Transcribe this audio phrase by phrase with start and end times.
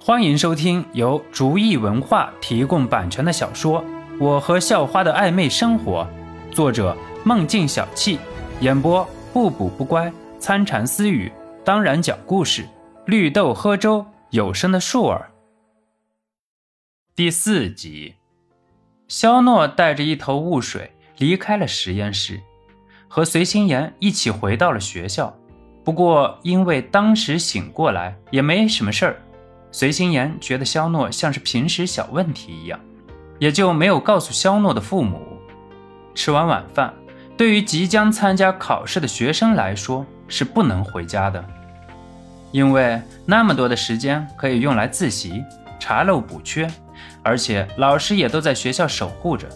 [0.00, 3.82] 欢迎收听由竹意文化提供版权的小说
[4.18, 6.08] 《我和校花的暧昧生活》，
[6.54, 8.16] 作者梦境小憩，
[8.60, 11.30] 演播不补不乖、参禅私语，
[11.64, 12.64] 当然讲故事，
[13.06, 15.30] 绿豆喝粥，有声的树儿。
[17.14, 18.14] 第四集，
[19.08, 22.40] 肖诺带着一头雾水离开了实验室，
[23.08, 25.36] 和随心言一起回到了学校。
[25.84, 29.22] 不过因为当时醒过来，也没什么事儿。
[29.70, 32.80] 随心言觉得肖诺像是平时小问题一样，
[33.38, 35.20] 也就没有告诉肖诺的父母。
[36.14, 36.92] 吃完晚饭，
[37.36, 41.44] 对于即将参加考试的学生来说是不能回家的，
[42.50, 45.44] 因为那么多的时间可以用来自习、
[45.78, 46.68] 查漏补缺，
[47.22, 49.46] 而且老师也都在学校守护着，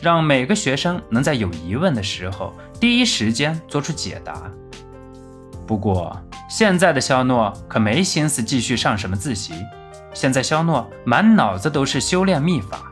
[0.00, 4.50] 让每个学生能在有疑问的时候第一时间做出解答。
[5.66, 6.16] 不过。
[6.54, 9.54] 现在的肖诺可没心思继续上什么自习，
[10.12, 12.82] 现在肖诺满脑子都是修炼秘法，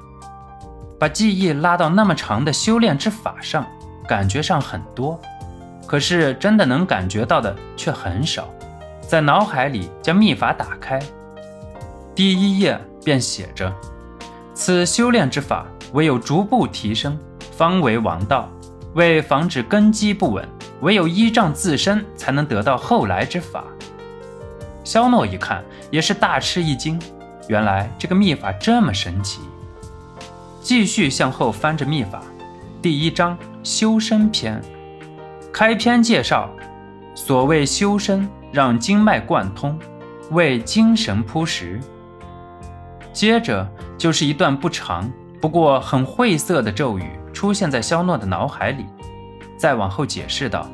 [0.98, 3.66] 把记忆拉到那么长的修炼之法上，
[4.08, 5.20] 感觉上很多，
[5.86, 8.48] 可是真的能感觉到的却很少。
[9.06, 10.98] 在脑海里将秘法打开，
[12.14, 13.70] 第一页便写着
[14.56, 17.18] ：“此修炼之法，唯有逐步提升，
[17.58, 18.48] 方为王道。
[18.94, 20.48] 为防止根基不稳。”
[20.80, 23.64] 唯有依仗自身，才能得到后来之法。
[24.82, 26.98] 肖诺一看，也是大吃一惊，
[27.48, 29.40] 原来这个秘法这么神奇。
[30.62, 32.22] 继续向后翻着秘法，
[32.80, 34.60] 第一章修身篇，
[35.52, 36.50] 开篇介绍：
[37.14, 39.78] 所谓修身，让经脉贯通，
[40.30, 41.80] 为精神铺实。
[43.12, 48.86] 接着就是一段不长，不过很晦涩的咒语出现在肖诺的脑海里。
[49.60, 50.66] 再往后解释道：“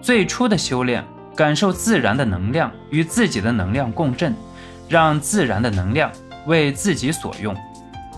[0.00, 1.04] 最初的修炼，
[1.36, 4.34] 感受自然的能量与自己的能量共振，
[4.88, 6.10] 让自然的能量
[6.46, 7.54] 为自己所用。”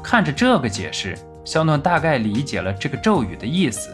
[0.01, 3.93] 看着这个解释，肖诺大概理解了这个咒语的意思，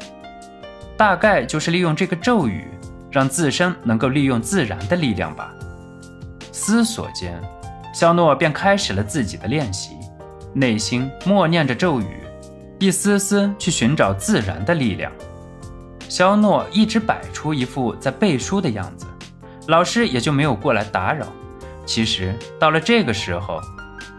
[0.99, 2.67] 大概就是利用这个咒语，
[3.11, 5.51] 让自身能够利用自然的力量吧。
[6.53, 7.41] 思索间，
[7.95, 9.97] 肖诺便开始了自己的练习，
[10.53, 12.19] 内心默念着咒语，
[12.79, 15.11] 一丝丝去寻找自然的力量。
[16.11, 19.07] 肖诺一直摆出一副在背书的样子，
[19.69, 21.25] 老师也就没有过来打扰。
[21.87, 23.61] 其实到了这个时候，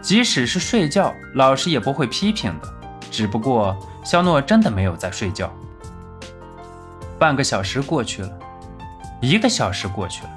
[0.02, 2.74] 即使是睡觉，老师也不会批评的。
[3.12, 5.54] 只不过肖诺真的没有在睡觉。
[7.20, 8.32] 半个小时过去了，
[9.20, 10.30] 一个小时过去了，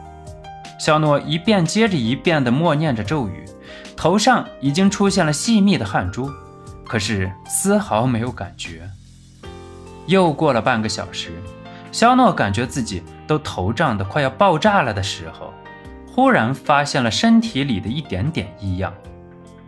[0.81, 3.45] 肖诺一遍接着一遍地默念着咒语，
[3.97, 6.29] 头上已经出现了细密的汗珠，
[6.85, 8.91] 可是丝毫没有感觉。
[10.07, 11.33] 又过了半个小时，
[11.93, 15.53] 肖诺感觉自己都头胀得快要爆炸了的时候，
[16.07, 18.93] 忽然发现了身体里的一点点异样，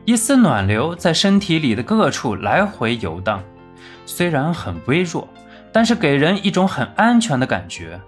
[0.05, 3.43] 一丝暖流在身体里的各处来回游荡，
[4.05, 5.27] 虽然很微弱，
[5.73, 8.01] 但是给人一种很安全的感觉。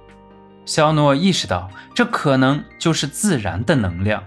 [0.64, 4.22] 肖诺意识到，这可能就是自然的能量。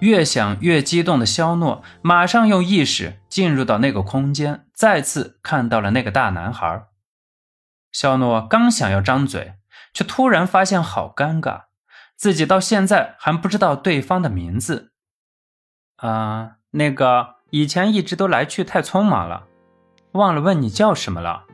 [0.00, 6.86] 越想越激动的肖诺，马上用意识进入到那个空间，再次看到了那个大男孩。
[7.90, 9.54] 肖诺刚想要张嘴，
[9.92, 11.62] 却突然发现好尴尬，
[12.16, 14.92] 自己到现在还不知道对方的名字。
[15.96, 19.46] 啊，那个以前一直都来去太匆忙了，
[20.12, 21.44] 忘了问你叫什么了。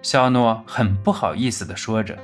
[0.00, 2.18] 肖诺很不好意思地说着。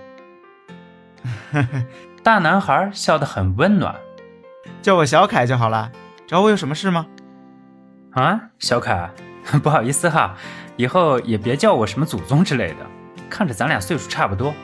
[2.22, 3.96] 大男孩笑得很温暖。
[4.82, 5.90] 叫我小凯就好了，
[6.26, 7.06] 找我有什么事吗？
[8.12, 9.10] 啊，小凯，
[9.62, 10.34] 不好意思哈，
[10.76, 12.86] 以后也别叫我什么祖宗之类的，
[13.28, 14.54] 看着咱俩岁数差不多，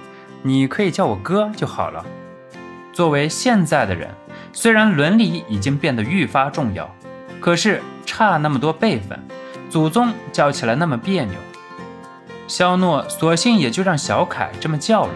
[0.42, 2.04] 你可以叫我哥就好了。
[2.92, 4.09] 作为现在的人，
[4.53, 6.88] 虽然伦理已经变得愈发重要，
[7.41, 9.19] 可是差那么多辈分，
[9.69, 11.34] 祖宗叫起来那么别扭。
[12.47, 15.15] 肖诺索性也就让小凯这么叫了，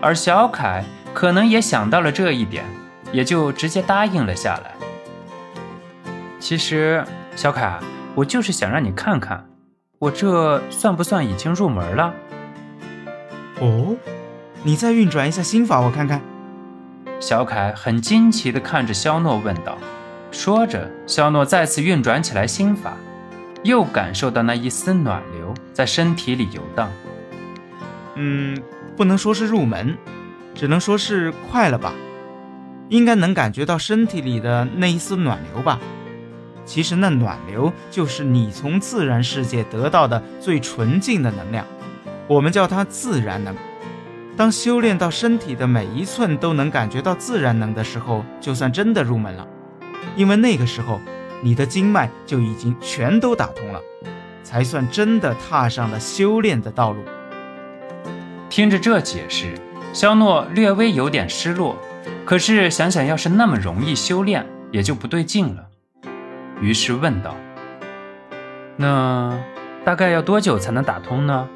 [0.00, 2.64] 而小凯可能也想到了这一点。
[3.12, 4.74] 也就直接答应了下来。
[6.38, 7.04] 其实，
[7.34, 7.78] 小凯，
[8.14, 9.48] 我就是想让你看看，
[9.98, 12.14] 我这算不算已经入门了？
[13.60, 13.96] 哦，
[14.62, 16.20] 你再运转一下心法，我看看。
[17.18, 19.78] 小凯很惊奇地看着肖诺问道。
[20.30, 22.92] 说着，肖诺再次运转起来心法，
[23.62, 26.90] 又感受到那一丝暖流在身体里游荡。
[28.16, 28.56] 嗯，
[28.96, 29.96] 不能说是入门，
[30.54, 31.94] 只能说是快了吧。
[32.88, 35.80] 应该能感觉到身体里的那一丝暖流吧？
[36.64, 41.64] 其实那暖流就是你从自然世界得到的最纯净的能量，
[42.26, 43.54] 我们叫它自然能。
[44.36, 49.46] 当修炼到身体的每一寸都能感觉到自然能的时候，就算真的入门了。
[50.14, 51.00] 因为那个时候
[51.42, 53.80] 你的经脉就已经全都打通了，
[54.42, 57.02] 才算真的踏上了修炼的道路。
[58.50, 59.54] 听着这解释，
[59.92, 61.76] 肖诺略微有点失落。
[62.24, 65.66] 可是想想，要是那么容易修炼，也就不对劲了。
[66.60, 67.36] 于是问道
[68.76, 69.38] ：“那
[69.84, 71.48] 大概要多久才能打通呢？”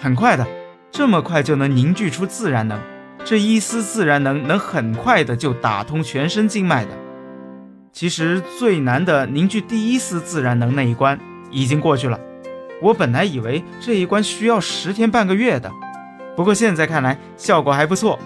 [0.00, 0.46] 很快的，
[0.90, 2.78] 这么快就能凝聚出自然能。
[3.24, 6.90] 这一丝自然能，能很快的就打通全身经脉的。
[7.92, 11.18] 其实最难的凝聚第一丝自然能那一关
[11.50, 12.20] 已经过去了。
[12.82, 15.70] 我本来以为这一关需要十天半个月的，
[16.36, 18.18] 不过现在看来效果还不错。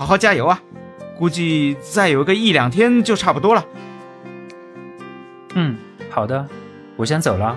[0.00, 0.58] 好好加油啊！
[1.18, 3.62] 估计再有个一两天就差不多了。
[5.54, 5.76] 嗯，
[6.08, 6.48] 好的，
[6.96, 7.54] 我先走了。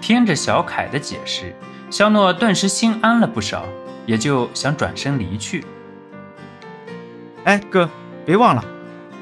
[0.00, 1.54] 听着小凯的解释，
[1.90, 3.66] 肖诺顿时心安了不少。
[4.06, 5.64] 也就想转身离去。
[7.44, 7.88] 哎，哥，
[8.24, 8.64] 别忘了，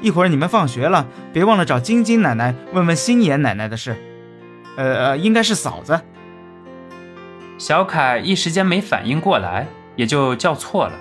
[0.01, 3.95] 一会儿你们放学了，别忘了找晶晶奶奶问问心妍奶奶的事。
[4.77, 5.99] 呃呃，应该是嫂子。
[7.57, 9.67] 小凯一时间没反应过来，
[9.97, 10.93] 也就叫错了。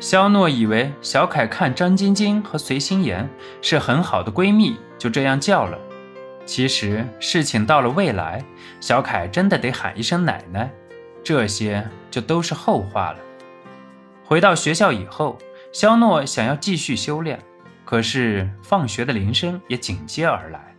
[0.00, 3.28] 肖诺以为小凯看张晶晶和随心妍
[3.60, 5.78] 是很好的闺蜜，就这样叫了。
[6.46, 8.42] 其实事情到了未来，
[8.80, 10.70] 小凯真的得喊一声奶奶。
[11.22, 13.18] 这些就都是后话了。
[14.24, 15.36] 回到学校以后，
[15.70, 17.38] 肖诺想要继续修炼，
[17.84, 20.74] 可是放学的铃声也紧接而来。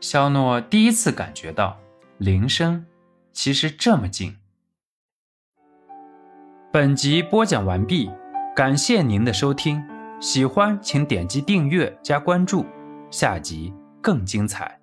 [0.00, 1.76] 肖诺第一次感觉到
[2.18, 2.86] 铃声
[3.32, 4.36] 其实这么近。
[6.72, 8.08] 本集播讲完毕，
[8.54, 9.82] 感谢您的收听，
[10.20, 12.66] 喜欢请点击订阅加关注，
[13.10, 13.72] 下集
[14.02, 14.81] 更精彩。